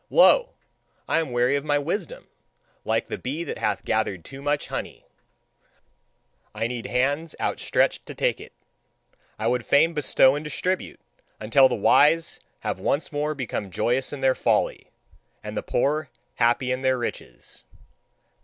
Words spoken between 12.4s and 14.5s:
have once more become joyous in their